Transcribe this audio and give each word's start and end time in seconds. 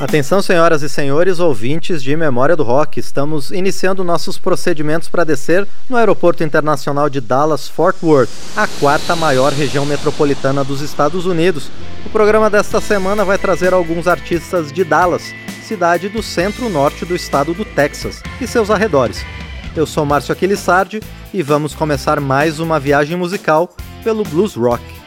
Atenção, 0.00 0.40
senhoras 0.40 0.80
e 0.80 0.88
senhores, 0.88 1.40
ouvintes 1.40 2.02
de 2.02 2.16
Memória 2.16 2.56
do 2.56 2.62
Rock. 2.62 2.98
Estamos 2.98 3.50
iniciando 3.50 4.02
nossos 4.02 4.38
procedimentos 4.38 5.10
para 5.10 5.24
descer 5.24 5.68
no 5.90 5.96
Aeroporto 5.98 6.42
Internacional 6.42 7.10
de 7.10 7.20
Dallas 7.20 7.68
Fort 7.68 7.96
Worth, 8.02 8.30
a 8.56 8.66
quarta 8.66 9.14
maior 9.14 9.52
região 9.52 9.84
metropolitana 9.84 10.64
dos 10.64 10.80
Estados 10.80 11.26
Unidos. 11.26 11.70
O 12.06 12.08
programa 12.08 12.48
desta 12.48 12.80
semana 12.80 13.26
vai 13.26 13.36
trazer 13.36 13.74
alguns 13.74 14.08
artistas 14.08 14.72
de 14.72 14.84
Dallas, 14.84 15.34
cidade 15.62 16.08
do 16.08 16.22
centro-norte 16.22 17.04
do 17.04 17.14
estado 17.14 17.52
do 17.52 17.66
Texas 17.66 18.22
e 18.40 18.46
seus 18.46 18.70
arredores. 18.70 19.22
Eu 19.76 19.84
sou 19.84 20.06
Márcio 20.06 20.32
Aquilissardi 20.32 21.00
e 21.32 21.42
vamos 21.42 21.74
começar 21.74 22.18
mais 22.20 22.58
uma 22.58 22.80
viagem 22.80 23.18
musical 23.18 23.76
pelo 24.02 24.24
blues 24.24 24.54
rock. 24.54 24.99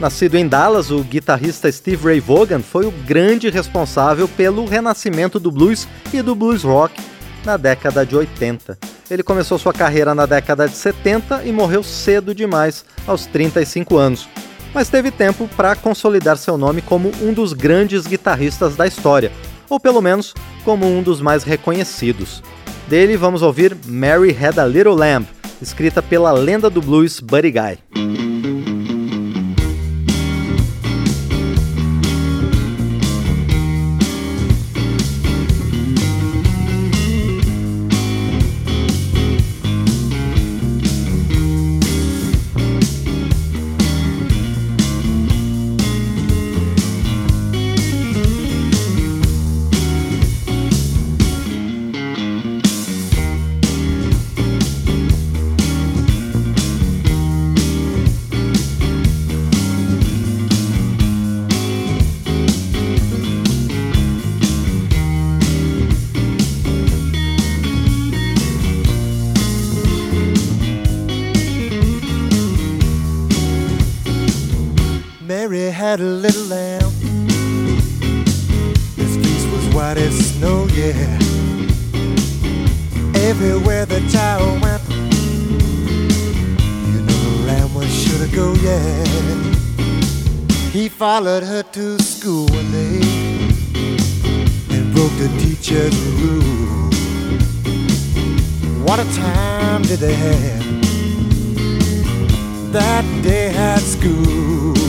Nascido 0.00 0.36
em 0.36 0.48
Dallas, 0.48 0.90
o 0.90 1.02
guitarrista 1.02 1.70
Steve 1.70 2.04
Ray 2.04 2.20
Vaughan 2.20 2.60
foi 2.60 2.86
o 2.86 2.90
grande 2.90 3.48
responsável 3.50 4.26
pelo 4.26 4.64
renascimento 4.64 5.38
do 5.38 5.50
blues 5.50 5.86
e 6.12 6.20
do 6.22 6.34
blues 6.34 6.62
rock 6.62 7.00
na 7.44 7.56
década 7.56 8.04
de 8.04 8.16
80. 8.16 8.78
Ele 9.10 9.22
começou 9.22 9.58
sua 9.58 9.72
carreira 9.72 10.14
na 10.14 10.26
década 10.26 10.68
de 10.68 10.74
70 10.74 11.44
e 11.44 11.52
morreu 11.52 11.82
cedo 11.82 12.34
demais, 12.34 12.84
aos 13.06 13.26
35 13.26 13.96
anos. 13.96 14.28
Mas 14.72 14.88
teve 14.88 15.10
tempo 15.10 15.48
para 15.56 15.76
consolidar 15.76 16.38
seu 16.38 16.56
nome 16.56 16.80
como 16.80 17.12
um 17.20 17.32
dos 17.32 17.52
grandes 17.52 18.06
guitarristas 18.06 18.74
da 18.74 18.86
história, 18.86 19.30
ou 19.68 19.78
pelo 19.78 20.00
menos 20.00 20.34
como 20.64 20.86
um 20.86 21.02
dos 21.02 21.20
mais 21.20 21.44
reconhecidos. 21.44 22.42
Dele 22.88 23.16
vamos 23.16 23.42
ouvir 23.42 23.76
Mary 23.86 24.34
Had 24.34 24.58
a 24.58 24.66
Little 24.66 24.94
Lamb, 24.94 25.26
escrita 25.60 26.02
pela 26.02 26.32
lenda 26.32 26.70
do 26.70 26.80
blues 26.80 27.20
Buddy 27.20 27.50
Guy. 27.50 28.21
Had 75.92 76.00
a 76.00 76.04
little 76.04 76.46
lamb. 76.46 76.90
His 78.96 79.14
fleece 79.14 79.46
was 79.52 79.74
white 79.74 79.98
as 79.98 80.14
snow, 80.32 80.66
yeah. 80.72 81.18
Everywhere 83.28 83.84
the 83.84 84.00
child 84.10 84.62
went, 84.62 84.82
you 86.92 87.00
know 87.06 87.20
the 87.28 87.36
lamb 87.46 87.74
was 87.74 87.90
sure 87.92 88.26
to 88.26 88.34
go, 88.34 88.54
yeah. 88.54 89.04
He 90.70 90.88
followed 90.88 91.42
her 91.42 91.62
to 91.62 91.98
school 92.02 92.46
one 92.46 92.70
day 92.72 93.00
and 94.74 94.94
broke 94.94 95.14
the 95.18 95.28
teacher's 95.42 95.94
rule. 96.22 96.90
What 98.86 98.98
a 98.98 99.04
time 99.14 99.82
did 99.82 99.98
they 99.98 100.14
have 100.14 100.64
that 102.72 103.04
day 103.22 103.48
at 103.54 103.80
school? 103.80 104.81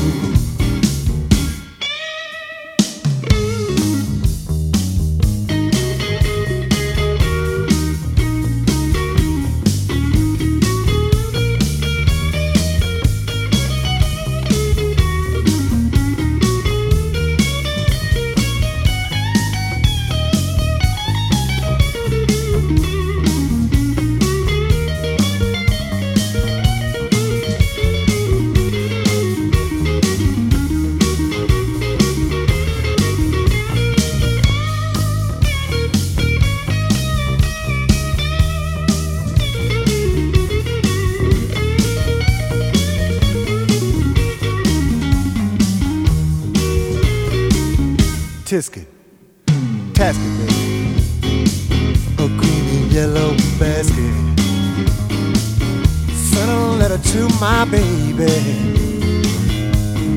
To 57.14 57.30
my 57.40 57.64
baby. 57.66 58.26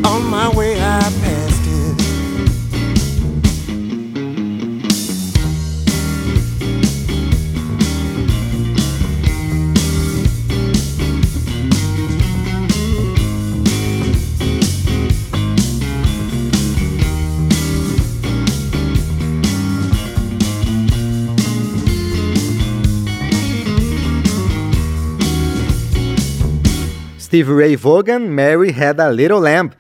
On 0.07 0.25
my 0.31 0.49
way, 0.57 0.81
I 0.81 1.01
passed. 1.21 1.56
Steve 27.37 27.53
Ray 27.53 27.77
Vaughan, 27.77 28.21
Mary 28.31 28.71
Had 28.71 28.99
a 28.99 29.11
Little 29.11 29.41
Lamb. 29.41 29.75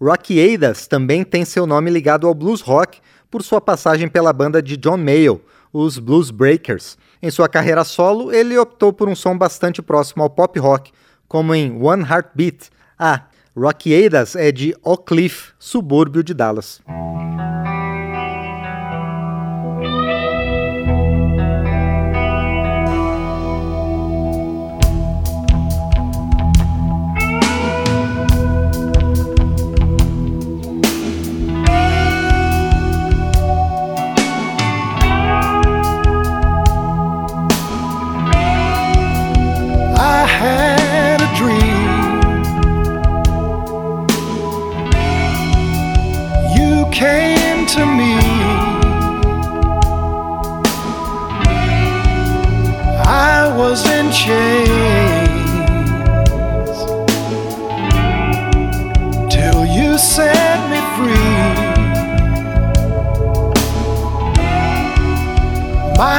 Rocky 0.00 0.38
Aidas 0.38 0.86
também 0.86 1.24
tem 1.24 1.44
seu 1.44 1.66
nome 1.66 1.90
ligado 1.90 2.24
ao 2.24 2.32
blues 2.32 2.60
rock 2.60 3.00
por 3.28 3.42
sua 3.42 3.60
passagem 3.60 4.06
pela 4.06 4.32
banda 4.32 4.62
de 4.62 4.76
John 4.76 4.96
Mayall, 4.96 5.40
os 5.72 5.98
Blues 5.98 6.30
Breakers. 6.30 6.96
Em 7.20 7.28
sua 7.28 7.48
carreira 7.48 7.82
solo, 7.82 8.32
ele 8.32 8.56
optou 8.56 8.92
por 8.92 9.08
um 9.08 9.16
som 9.16 9.36
bastante 9.36 9.82
próximo 9.82 10.22
ao 10.22 10.30
pop 10.30 10.56
rock, 10.60 10.92
como 11.26 11.52
em 11.52 11.82
One 11.82 12.04
Heartbeat. 12.04 12.70
Ah, 12.96 13.24
Rocky 13.56 13.92
Aidas 13.92 14.36
é 14.36 14.52
de 14.52 14.72
Oak 14.80 15.06
Cliff, 15.06 15.50
subúrbio 15.58 16.22
de 16.22 16.32
Dallas. 16.32 16.80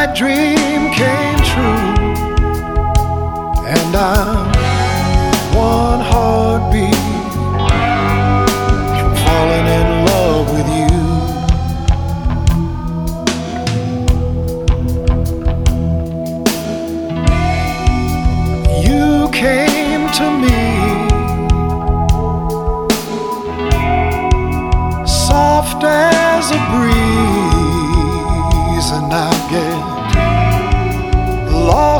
Dream 0.07 0.91
came 0.91 1.37
true, 1.51 1.93
and 3.65 3.95
I'm 3.95 4.40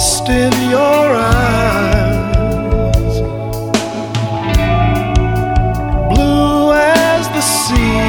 lost 0.01 0.29
in 0.29 0.51
your 0.71 1.15
eyes, 1.15 1.61
blue 6.09 6.73
as 6.73 7.27
the 7.35 7.41
sea. 7.41 7.99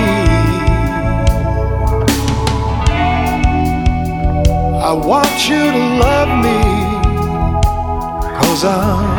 I 4.81 4.93
want 4.93 5.49
you 5.51 5.71
to 5.77 5.83
love 6.05 6.31
me, 6.47 6.61
cause 8.41 8.65
I'm 8.65 9.12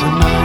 tonight. 0.00 0.39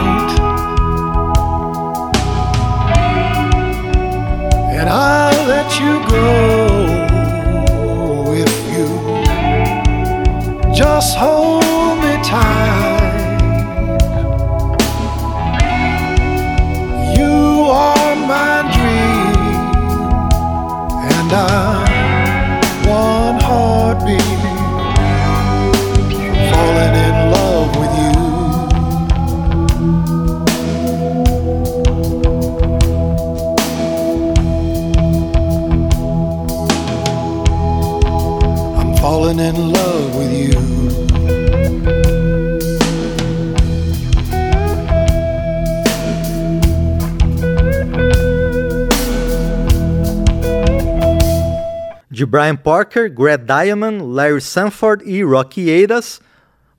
De 52.16 52.24
Brian 52.24 52.56
Parker, 52.56 53.10
Greg 53.10 53.44
Diamond, 53.44 54.02
Larry 54.02 54.40
Sanford 54.40 55.04
e 55.04 55.22
Rocky 55.22 55.68
Eiras, 55.68 56.18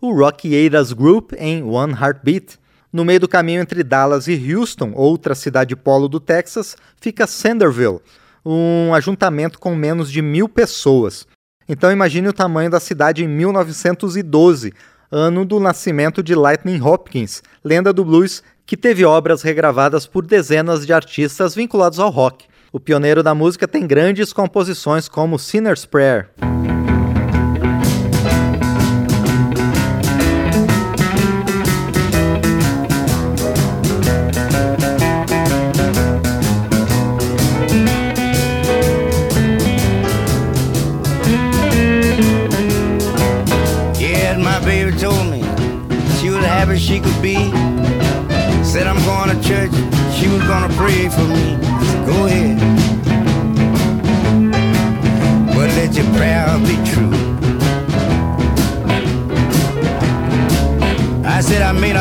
o 0.02 0.12
Rocky 0.12 0.56
Eiras 0.56 0.92
Group 0.92 1.34
em 1.38 1.62
One 1.62 1.94
Heartbeat. 1.94 2.58
No 2.92 3.06
meio 3.06 3.20
do 3.20 3.28
caminho 3.28 3.62
entre 3.62 3.84
Dallas 3.84 4.28
e 4.28 4.34
Houston, 4.52 4.94
outra 4.96 5.36
cidade 5.36 5.76
polo 5.76 6.08
do 6.08 6.20
Texas, 6.20 6.76
fica 7.00 7.28
Sanderville, 7.28 8.00
um 8.44 8.96
ajuntamento 8.96 9.60
com 9.60 9.76
menos 9.76 10.12
de 10.12 10.24
mil 10.24 10.50
pessoas. 10.50 11.28
Então 11.68 11.92
imagine 11.92 12.30
o 12.30 12.34
tamanho 12.34 12.70
da 12.70 12.80
cidade 12.80 13.24
em 13.24 13.28
1912, 13.28 14.74
ano 15.12 15.44
do 15.44 15.60
nascimento 15.60 16.24
de 16.24 16.34
Lightning 16.34 16.82
Hopkins, 16.82 17.44
lenda 17.64 17.92
do 17.92 18.06
blues 18.06 18.42
que 18.66 18.78
teve 18.78 19.04
obras 19.06 19.42
regravadas 19.42 20.06
por 20.06 20.26
dezenas 20.26 20.86
de 20.86 20.94
artistas 20.94 21.56
vinculados 21.56 22.00
ao 22.00 22.10
rock. 22.10 22.46
O 22.72 22.80
pioneiro 22.80 23.24
da 23.24 23.34
música 23.34 23.68
tem 23.68 23.88
grandes 23.88 24.34
composições 24.34 25.08
como 25.08 25.40
Sinner's 25.40 25.86
Prayer. 25.86 26.30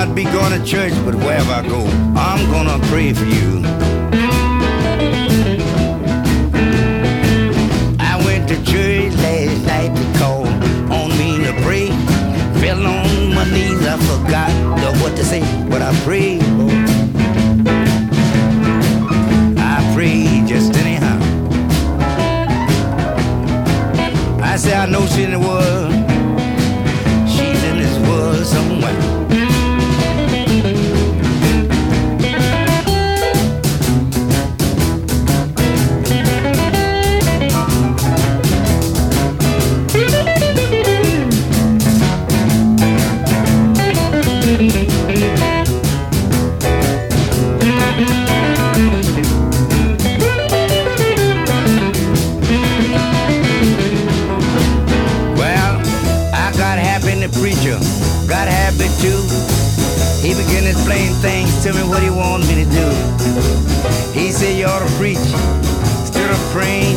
Not 0.07 0.15
be 0.15 0.25
going 0.25 0.59
to 0.59 0.65
church, 0.65 0.93
but 1.05 1.15
wherever 1.15 1.53
I 1.53 1.67
go, 1.67 1.85
I'm 2.17 2.51
gonna 2.51 2.79
pray 2.87 3.13
for 3.13 3.25
you. 3.25 3.63
I 7.99 8.23
went 8.25 8.49
to 8.49 8.57
church 8.65 9.13
last 9.15 9.67
night 9.67 9.95
to 9.97 10.19
call 10.19 10.47
on 10.93 11.11
me 11.19 11.39
to 11.45 11.53
pray. 11.63 11.89
Fell 12.61 12.87
on 12.87 13.35
my 13.35 13.45
knees, 13.51 13.87
I 13.87 13.97
forgot 13.99 14.51
what 15.03 15.17
to 15.17 15.25
say, 15.25 15.41
but 15.69 15.83
I 15.83 15.95
prayed. 16.05 16.43
I 19.59 19.93
prayed 19.95 20.47
just 20.47 20.77
anyhow. 20.77 21.19
I 24.43 24.57
said 24.57 24.75
I 24.75 24.87
know 24.91 25.07
she 25.07 25.25
the 25.27 25.39
world. 25.39 25.56
minute. 62.47 62.73
He 64.15 64.31
said 64.33 64.57
you 64.59 64.67
ought 64.67 64.87
to 64.87 64.95
preach 64.97 65.19
instead 65.19 66.31
of 66.31 66.39
praying. 66.53 66.97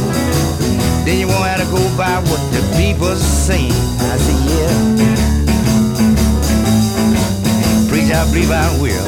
Then 1.05 1.19
you 1.19 1.27
won't 1.27 1.45
have 1.45 1.59
to 1.59 1.69
go 1.71 1.79
by 1.97 2.19
what 2.29 2.41
the 2.51 2.61
people 2.77 3.15
say. 3.15 3.67
I 3.67 4.17
said, 4.17 4.39
yeah. 4.49 4.71
Preach, 7.89 8.11
I 8.11 8.25
believe 8.31 8.51
I 8.51 8.69
will. 8.79 9.07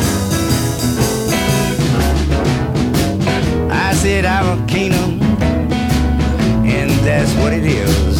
I 3.71 3.93
said, 3.93 4.25
I'm 4.25 4.59
a 4.59 4.67
kingdom, 4.67 5.21
and 6.65 6.89
that's 7.05 7.33
what 7.35 7.53
it 7.53 7.63
is. 7.65 8.10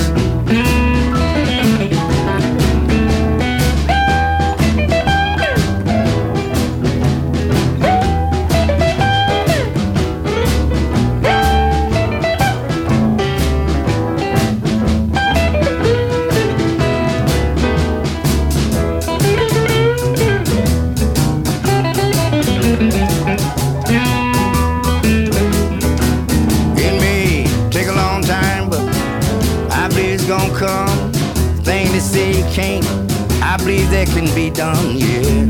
That 33.91 34.07
can 34.07 34.33
be 34.35 34.49
done, 34.49 34.97
yeah. 34.97 35.47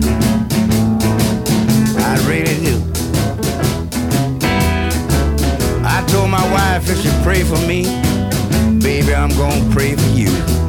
I 1.98 2.18
really 2.28 2.56
do. 2.64 2.78
I 5.84 6.06
told 6.08 6.30
my 6.30 6.44
wife 6.52 6.90
if 6.90 7.02
she 7.02 7.10
pray 7.24 7.44
for 7.44 7.58
me, 7.68 7.84
baby, 8.80 9.16
I'm 9.16 9.30
gonna 9.30 9.74
pray 9.74 9.96
for 9.96 10.10
you. 10.10 10.61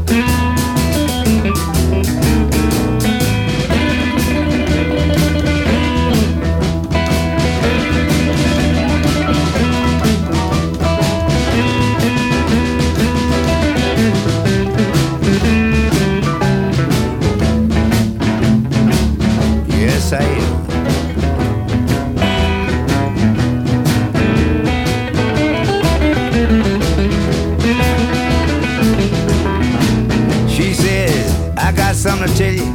To 32.26 32.36
tell 32.36 32.52
you. 32.52 32.72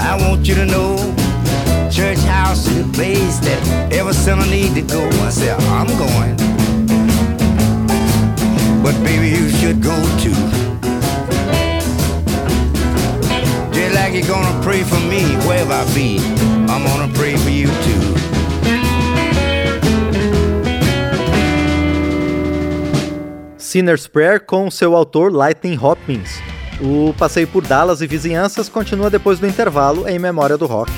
I 0.00 0.16
want 0.20 0.48
you 0.48 0.54
to 0.54 0.66
know 0.66 0.96
church 1.90 2.18
house 2.18 2.66
is 2.66 2.84
the 2.84 2.92
place 2.92 3.38
that 3.40 3.92
every 3.92 4.12
sinner 4.12 4.46
need 4.46 4.74
to 4.74 4.82
go. 4.82 5.06
I 5.24 5.30
said, 5.30 5.58
I'm 5.70 5.86
going. 5.98 6.36
But 8.82 8.94
baby, 9.04 9.28
you 9.28 9.48
should 9.50 9.82
go 9.82 9.96
too. 10.18 10.34
Just 13.72 13.94
like 13.94 14.14
you're 14.14 14.26
gonna 14.26 14.62
pray 14.62 14.82
for 14.82 15.00
me 15.00 15.22
wherever 15.46 15.72
I 15.72 15.84
be, 15.94 16.18
I'm 16.68 16.82
gonna 16.84 17.12
pray 17.14 17.36
for 17.36 17.50
you 17.50 17.68
too. 17.86 18.16
Sinner's 23.58 24.06
Prayer 24.06 24.40
com 24.40 24.70
seu 24.70 24.94
autor 24.94 25.30
Lightning 25.30 25.76
Hopkins. 25.76 26.55
O 26.80 27.14
passeio 27.14 27.48
por 27.48 27.66
Dallas 27.66 28.02
e 28.02 28.06
vizinhanças 28.06 28.68
continua 28.68 29.08
depois 29.08 29.38
do 29.38 29.46
intervalo 29.46 30.06
em 30.08 30.18
memória 30.18 30.58
do 30.58 30.66
rock. 30.66 30.92